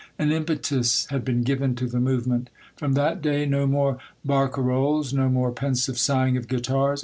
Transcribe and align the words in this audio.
An 0.17 0.31
impetus 0.31 1.05
had 1.11 1.23
been 1.23 1.43
given 1.43 1.75
to 1.75 1.85
the 1.85 1.99
move 1.99 2.25
ment. 2.25 2.49
From 2.75 2.93
that 2.93 3.21
day 3.21 3.45
no 3.45 3.67
more 3.67 3.99
barcarolles, 4.25 5.13
no 5.13 5.29
more 5.29 5.51
pensive 5.51 5.99
sighing 5.99 6.35
of 6.37 6.47
guitars. 6.47 6.99